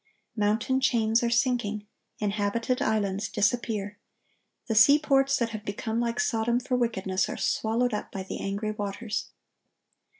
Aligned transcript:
Mountain 0.35 0.79
chains 0.81 1.21
are 1.21 1.29
sinking. 1.29 1.85
Inhabited 2.17 2.81
islands 2.81 3.29
disappear. 3.29 3.99
The 4.67 4.73
seaports 4.73 5.37
that 5.37 5.49
have 5.49 5.63
become 5.63 5.99
like 5.99 6.19
Sodom 6.19 6.59
for 6.59 6.75
wickedness, 6.75 7.29
are 7.29 7.37
swallowed 7.37 7.93
up 7.93 8.11
by 8.11 8.23
the 8.23 8.39
angry 8.39 8.71
waters. 8.71 9.29